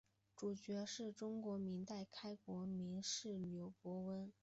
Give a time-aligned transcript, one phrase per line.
[0.35, 4.33] 主角是中国明朝开国名士刘伯温。